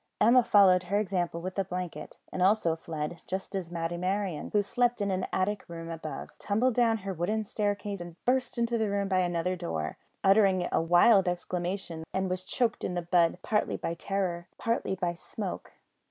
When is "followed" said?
0.43-0.81